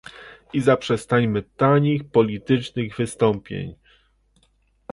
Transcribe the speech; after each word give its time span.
I 0.53 0.61
zaprzestańmy 0.61 1.43
tanich 1.43 2.03
politycznych 2.03 2.97
wystąpień 2.97 3.75